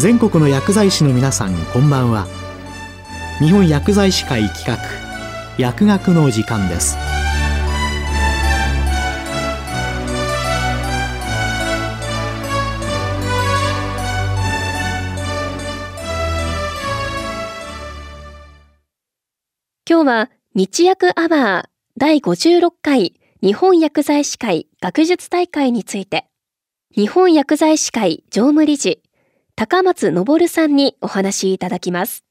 [0.00, 2.26] 全国の薬剤師の皆さんこんばんは。
[3.38, 4.78] 日本薬剤師会企画
[5.58, 6.96] 薬学の時間です。
[19.86, 26.24] 今日は日薬アワー第56回日本薬剤師会学術大会について。
[26.96, 29.00] 日本薬剤師会常務理事
[29.60, 32.24] 高松昇さんにお話いただきます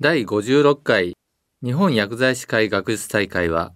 [0.00, 1.16] 第56回
[1.62, 3.72] 日本薬剤師会学術大会は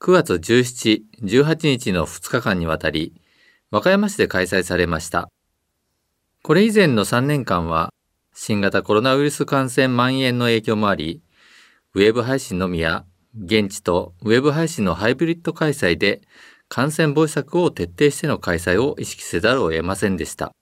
[0.00, 3.20] 9月17、18日の2日間にわたり
[3.70, 5.28] 和歌山市で開催されました。
[6.42, 7.92] これ以前の3年間は
[8.34, 11.20] 新型コロナウイルス感染蔓延の影響もあり、
[11.92, 13.04] ウェブ配信のみや
[13.38, 16.22] 現地とウェブ配信のハイブリッド開催で
[16.70, 20.52] 感染防止策を徹底しての開催を意識せざるを得ませんでした。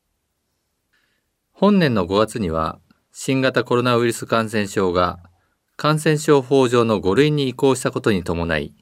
[1.59, 2.79] 本年の5月には
[3.13, 5.19] 新型コロナウイルス感染症が
[5.79, 8.75] 感染症法上の5類に移行したことに伴い、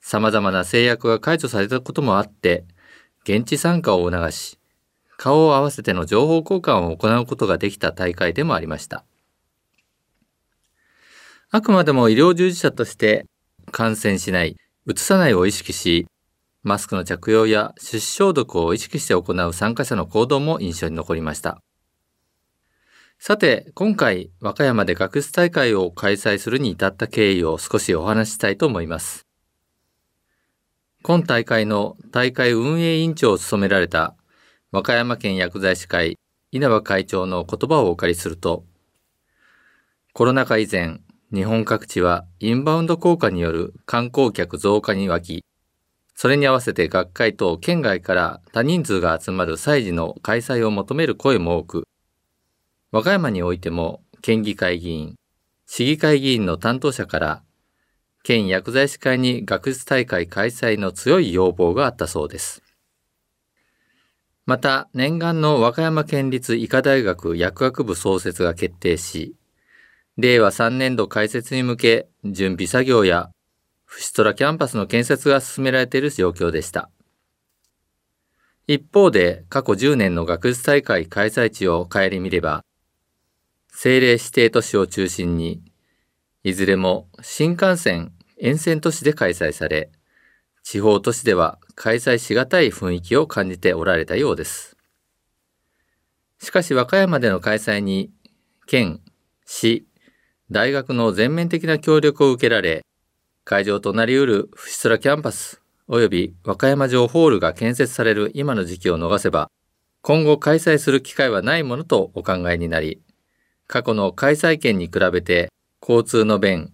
[0.00, 2.64] 様々な制約が解除されたこともあって、
[3.22, 4.58] 現地参加を促し、
[5.18, 9.04] 顔を合わせての情報交換を行うことができた大会でもありました。
[11.52, 13.24] あくまでも医療従事者として
[13.70, 14.56] 感染しない、
[14.86, 16.08] うつさないを意識し、
[16.64, 21.60] マスクの着用や手指消毒を意識して行う参加者の行動も印象に残りました。
[23.26, 29.26] さて、今回、和歌山で学術大会を開催するに至った経緯を少しお話ししたいと思います。
[31.02, 34.14] 今大会の大会運営委員長を務められた
[34.72, 36.18] 和歌山県薬剤師会
[36.52, 38.66] 稲葉会長の言葉をお借りすると、
[40.12, 41.00] コロナ禍以前、
[41.32, 45.44] 日本各地はインバウンド効果による観光客増加に沸き、
[46.14, 51.84] それに合わせて学会と県外から多人数が集まる祭事の開催を求める声も多く、
[52.94, 55.16] 和歌山においても県議会議員、
[55.66, 57.42] 市議会議員の担当者から
[58.22, 62.62] 県薬剤師会に学術大会開催の強い要望があったそうです。
[64.46, 69.34] また、念願の和歌山県立医科大学薬学部創設が決定し、
[70.16, 73.32] 令和3年度開設に向け準備作業や
[73.84, 76.90] フシトラキャンパスの建設が進められている状況でした。
[78.68, 82.64] 一方で過去10年の学術大会開催地を顧みれば、
[83.74, 85.60] 政令指定都市を中心に、
[86.44, 89.90] いずれも新幹線沿線都市で開催され、
[90.62, 94.76] 地方都市では開催しがたい雰囲気を感じておられたようです。
[96.38, 98.12] しかし和歌山での開催に、
[98.66, 99.00] 県、
[99.44, 99.86] 市、
[100.52, 102.86] 大学の全面的な協力を受けられ、
[103.42, 109.50] 会場となりうるフシスラキャンパス及び和歌山城ホールが建設される今の時期を逃せば、
[110.00, 113.03] 今後開催する機会はないものとお考えになり、
[113.66, 116.72] 過去の開催県に比べて交通の便、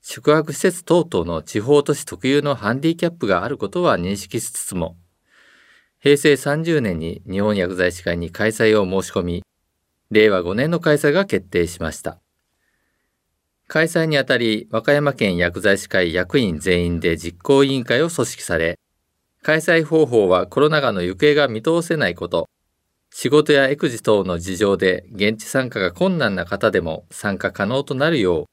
[0.00, 4.96] 宿泊施設等々の地方都市特有のハンディキャップがあることは認識しつつも、
[5.98, 9.42] 平成30年に日本薬剤師会に開催を申し込み、
[10.10, 12.20] 令和5年の開催が決定しました。
[13.66, 18.78] 開催にあたり、和歌山県薬剤師会役員全員で実行委員会を組織され、
[19.42, 22.48] 開催方法はコロナ禍の行方が見通せないこと、
[23.16, 28.44] 仕事や育児等の事情で現地参加が困難な方でも参加可能となるよう、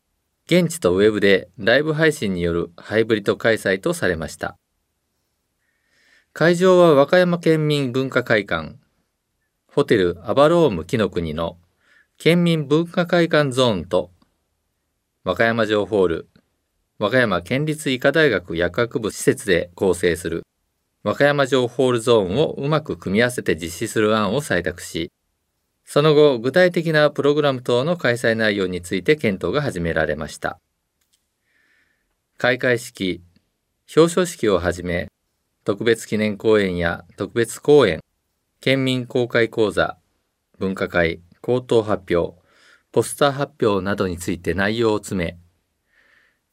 [0.45, 4.59] 現地とウェブでライブ配信によるハイブリッド開催とされました。
[6.31, 8.75] 会場は和歌山県民文化会館、
[9.65, 11.57] ホテルアバローム木の国の
[12.19, 14.11] 県民文化会館ゾーンと、
[15.23, 16.29] 和歌山城ホール、
[16.99, 20.43] 和歌山県立医科大学薬学部施設で構成する。
[21.03, 25.11] 和歌山城ホールゾーンをうまく組み合わせて実施する案を採択し、
[25.83, 30.59] その後、具体的なプログラム等の開催内容について検討が始められました。
[32.37, 33.21] 開会式、
[33.95, 35.09] 表彰式をはじめ、
[35.65, 37.99] 特別記念講演や特別講演、
[38.61, 39.97] 県民公開講座、
[40.59, 42.39] 分科会、口頭発表、
[42.91, 45.37] ポスター発表などについて内容を詰め、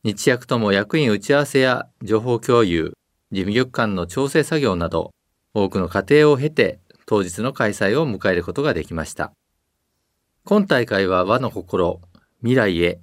[0.02, 2.97] 日役とも役員打ち合わせや情報共有、
[3.30, 5.10] 事務局間の調整作業など、
[5.54, 9.32] 多くの過程を経て当日の開催を迎えることができました。
[10.44, 12.00] 今大会は和の心、
[12.40, 13.00] 未来へ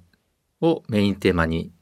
[0.60, 1.72] をメインテーマに、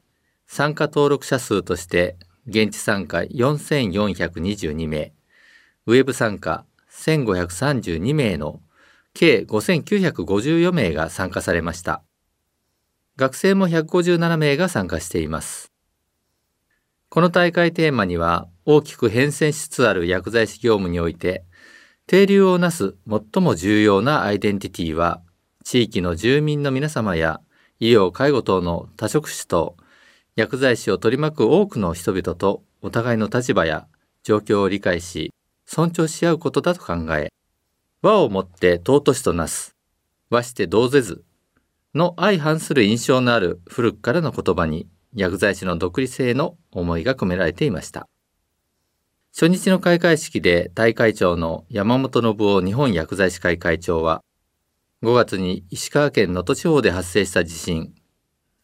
[0.47, 5.13] 参加登録者数として現地参加4422名、
[5.87, 8.61] ウェブ参加1532名の
[9.13, 12.03] 計5954名が参加されました。
[13.17, 15.74] 学生も157名が参加しています。
[17.15, 21.45] この大会テーマには大きく変遷しつつある薬剤師業務において
[22.07, 25.21] 停留をなす最も重要なアイデンティティは、
[25.63, 27.39] 地域の住民の皆様や
[27.79, 29.77] 医療・介護等の多職種と
[30.35, 33.87] 薬剤師を取り巻く多くの人々とお互いの立場や
[34.23, 35.31] 状況を理解し、
[35.65, 37.31] 尊重し合うことだと考え、
[38.01, 39.73] 和をもって尊しとなす、
[40.29, 41.23] 和して同ぜず
[41.93, 48.07] の相反する印象のある古くからの言葉に薬剤師の独立性の思いが込められていました。
[49.33, 54.21] 初日の開会式で大会長の山本信夫日本薬剤師会会長は、
[55.03, 57.93] 5月に石川県能登地方で発生した地震、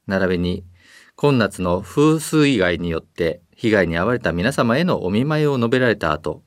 [0.07, 0.65] 並びに
[1.15, 6.43] 今夏の風水害によって被害に遭われた皆様へのお見舞いを述べられた後、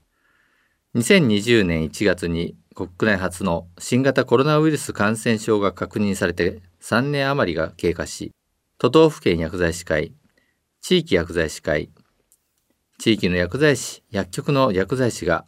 [0.96, 8.32] 2020年1月に国内初の新型コロナウイルス感染症が確認されて3年余りが経過し、
[8.79, 10.12] 都道府県薬剤師会、
[10.81, 11.91] 地域薬剤師会、
[12.99, 15.47] 地域の薬剤師、薬局の薬剤師が、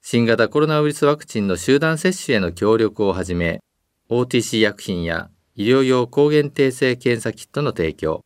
[0.00, 3.60] 新型コロナウイルスワクチンの集団接種への協力をはじめ、
[4.08, 8.20] OTC 薬品や医療用抗原定性検査キットの提供、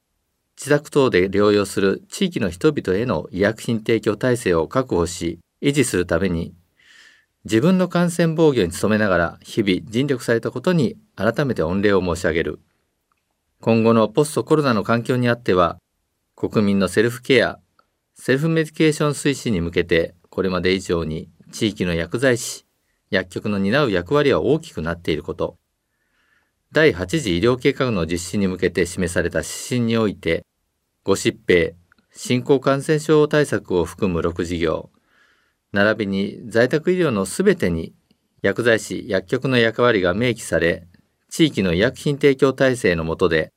[0.58, 6.54] 自宅等で療養する地域の人々への医薬品提供体制を確保し、維持するために
[7.44, 12.60] 自分の感染防御に努めながら日々尽力されたことに改めて御礼を申し上げる。
[13.60, 15.78] 今後のポストコロナの環境にあっては、
[16.36, 17.58] 国民のセルフケア、
[18.14, 22.66] セルフメディケーション推進に向けて、これまで以上に地域の薬剤師、
[23.10, 25.56] 薬局の担う役割は大きくなっていること、
[26.70, 30.44] 第8次医療計画の実施に向けて示された指針において、
[31.02, 31.74] 5疾病、
[32.12, 34.90] 新興感染症対策を含む6事業、
[35.72, 37.92] 並びに在宅医療のすべてに
[38.42, 40.86] 薬剤師、薬局の役割が明記され、
[41.30, 43.52] 地域の医薬品提供体制の下で、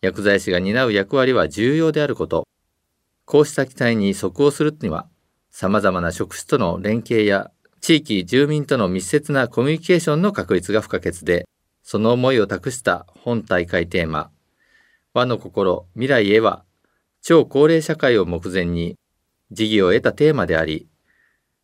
[0.00, 2.46] 薬剤師が担う役割は重要であること、
[3.24, 5.08] こうした期待に即応するには、
[5.50, 11.46] 様々な職種との連携や地域住民との密接なコミュニケーションの確立が不可欠で、
[11.82, 14.30] その思いを託した本大会テーマ、
[15.12, 16.64] 和の心、未来へは、
[17.22, 18.96] 超高齢社会を目前に、
[19.50, 20.88] 事業を得たテーマであり、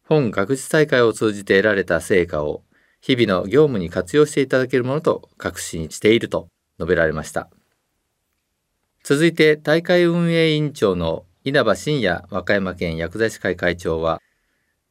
[0.05, 2.63] 本学術大会を通じて得られた成果を
[3.01, 6.49] 日々の業務に活用していただけるものと確信していると
[6.79, 7.49] 述べられました。
[9.03, 14.21] 続いて大会運営委員長の稲葉真也和歌山県薬剤師会会長は、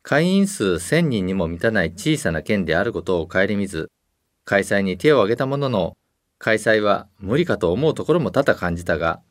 [0.02, 3.92] 会員数1000人にも満たない小さな県であることを顧みず、
[4.46, 5.96] 開催に手を挙げたものの、
[6.40, 9.22] 開催は無理かと思うところも多々感じたが、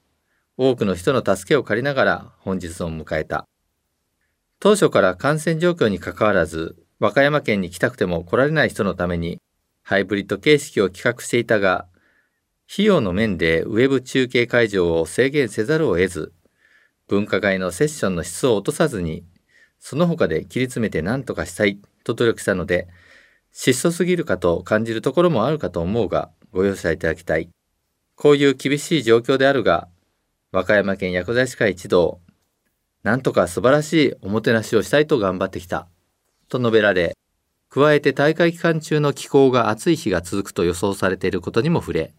[0.57, 3.49] 多くの人の助けを借りながら本日を迎えた。
[4.61, 9.41] 当初から感染状況にかかわらず、和歌山県に来たくても来られない人のために、
[9.83, 11.87] ハイブリッド形式を企画していたが、
[12.71, 16.33] 費用の面でウェブ中継会場を制限せざるを得ず、
[17.07, 19.25] 分科会のセッションの質を落とさずに、
[19.79, 22.89] その他で切り詰めて何とかしたいと努力したので、
[23.53, 27.49] 質素すぎるかと感じるところもあるかと思うが、ご容赦いただきたい。
[28.17, 29.89] こういう厳しい状況であるが、
[30.51, 32.21] 和歌山県薬剤師会一同、
[33.03, 35.89] なんとか素晴らしいおもてなしをしたいと頑張ってきた。
[36.49, 37.17] と述べられ、
[37.71, 42.15] 加えて大会期間中の気候が暑い日が続くと予想されていることにも触れ、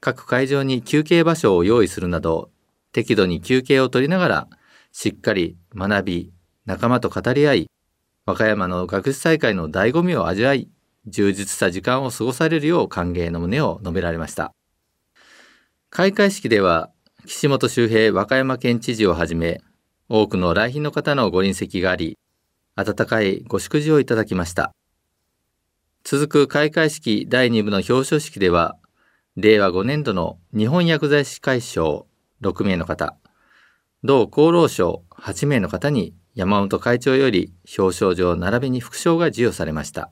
[0.00, 2.50] 各会場に休憩場所を用意するなど、
[2.92, 4.48] 適度に休憩を取りながら、
[4.92, 6.32] しっかり学び、
[6.64, 7.70] 仲間と語り合い、
[8.26, 10.68] 和歌山の学術大会の醍醐味を味わい、
[11.06, 14.52] 充実した時間を過ごされるよう歓迎の旨を述べられました。
[15.90, 16.90] 開会式では、
[17.26, 19.60] 岸本周平和歌山県知事をはじめ、
[20.08, 22.16] 多くの来賓の方のご臨席があり、
[22.76, 24.72] 温かいご祝辞をいただきました。
[26.04, 28.76] 続く開会式第2部の表彰式では、
[29.36, 32.06] 令和5年度の日本薬剤師会賞
[32.42, 33.16] 6名の方、
[34.02, 40.10] 同厚労省8名の方に山本会長より表彰状並びに副賞が授与されました。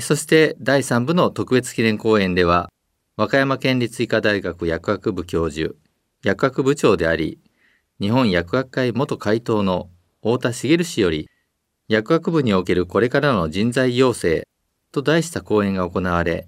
[0.00, 2.70] そして第3部の特別記念講演では、
[3.16, 5.74] 和歌山県立医科大学薬学部教授、
[6.22, 7.40] 薬学部長であり、
[8.00, 9.90] 日本薬学会元会頭の
[10.24, 11.28] 太田茂氏より、
[11.88, 14.46] 薬学部におけるこれからの人材養成
[14.92, 16.46] と題した講演が行われ、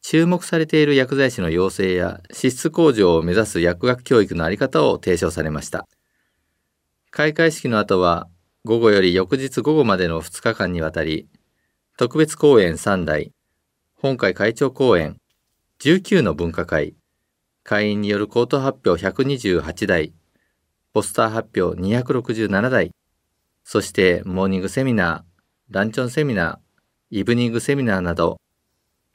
[0.00, 5.86] 注目されている薬剤師の養成や資質向上を目指す薬学教育のあり方を提唱されました。
[7.10, 8.26] 開会式の後は、
[8.64, 11.28] 午後より翌日午後までの2日間にわたり、
[11.98, 13.32] 特別講演3台、
[13.96, 15.18] 本会会長講演、
[15.78, 16.94] 19の分科会、
[17.64, 20.14] 会員による口頭発表128台、
[20.94, 22.92] ポスター発表267台、
[23.64, 28.40] そしてモーニングセミナー、ランチョンセミナー、イブニングセミナーなど、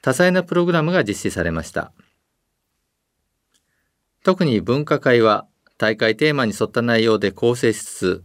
[0.02, 1.94] 多彩なプログラムが実施されました。
[4.22, 5.46] 特に分科会は
[5.78, 8.24] 大会テーマに沿った内容で構成しつつ、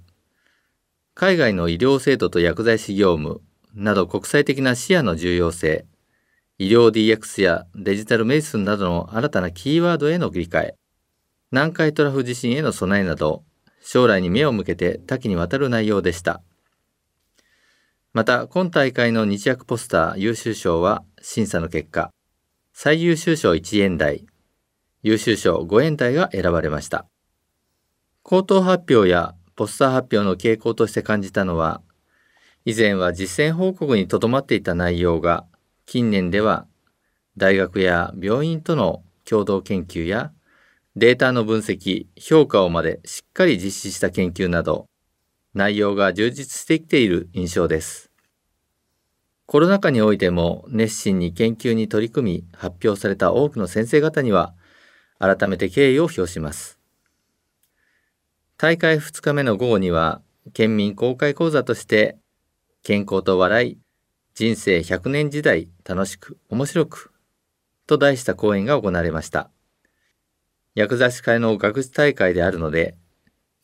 [1.14, 3.40] 海外の医療制度と薬剤師業務
[3.74, 5.86] など国際的な視野の重要性、
[6.58, 10.76] 医療 DX やデジタルメディスンなどの新たなキーワードへの理解、
[11.56, 13.46] 南海トラフ地震への備えなど、
[13.82, 16.42] 将来に目を向けて多岐にわたる内容でした。
[18.12, 22.12] また、今大会の日薬ポスター優秀賞は審査の結果、
[22.74, 24.26] 最優秀賞1円台、
[25.02, 27.06] 優秀賞5円台が選ばれました。
[28.22, 31.82] 口頭発表やポスター発表の傾向として感じたのは、
[32.66, 35.46] 以前は実践報告にとどまっていた内容が、
[35.86, 36.68] 近年では
[37.38, 40.34] 大学や病院との共同研究や
[40.98, 44.88] データの分析、評価をまでしっかり実施した研究など、
[45.54, 48.12] 内容が充実してきている印象です。
[49.46, 54.54] コロナ禍においても熱心に研究に取り組み発表された多くの先生方には、
[55.20, 56.80] 改めて敬意を表します。
[58.56, 60.22] 大会2日目の午後には、
[60.54, 62.18] 県民公開講座として、
[62.84, 63.78] 健康と笑い、
[64.34, 67.12] 人生100年時代楽しく面白く
[67.86, 69.52] と題した講演が行われました。
[70.76, 72.98] 薬剤師会の学術大会であるので、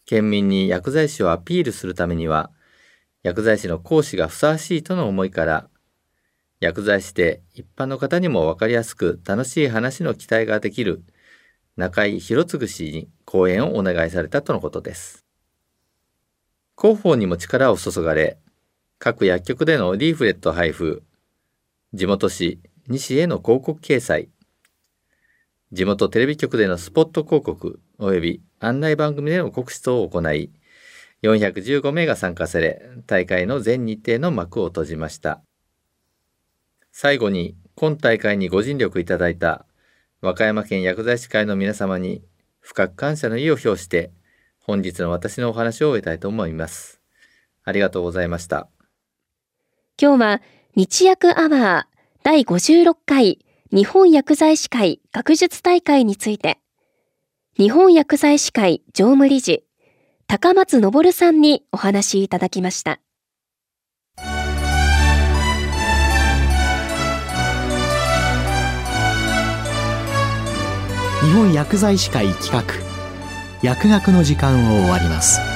[0.06, 2.52] 県民に薬剤師をアピールするためには、
[3.22, 5.70] 薬剤師の講師がふさわしいとの思いから、
[6.62, 11.04] 薬剤師で一般の方にも分かりやすく楽しい話の期待ができる
[11.76, 15.26] 中井博次氏に講演をお願いされたとのことです。
[16.80, 18.38] 広報にも力を注がれ、
[19.00, 21.04] 各薬局でのリーフレット配布、
[21.94, 24.30] 地元紙、西への広告掲載、
[25.74, 30.52] 地元テレビ局でのスポット広告及び案内番組での告知等を行い、
[31.24, 35.42] 415名が参加され、大会の全日程の幕を閉じました。
[36.92, 39.66] 最後に、今大会にご尽力いただいた
[40.22, 42.22] 和歌山県薬剤師会の皆様に
[42.60, 44.12] 深く感謝の意を表して、
[44.60, 47.02] 本日の私のお話を終えたいと思います。
[47.64, 48.68] ありがとうございました。
[50.00, 50.42] 今日は
[50.76, 53.40] 日薬アワー第56回
[53.74, 56.60] 日本薬剤師会学術大会について、
[57.58, 59.64] 日本薬剤師会常務理事、
[60.28, 63.00] 高松昇さんにお話しいただきました。
[71.24, 72.66] 日本薬剤師会企画
[73.64, 75.51] 薬学の時間を終わります。